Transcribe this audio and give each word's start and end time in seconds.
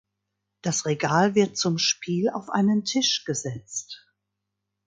Das 0.63 0.87
Regal 0.87 1.35
wird 1.35 1.57
zum 1.57 1.77
Spiel 1.77 2.31
auf 2.31 2.49
einen 2.49 2.85
Tisch 2.85 3.23
gesetzt. 3.23 4.03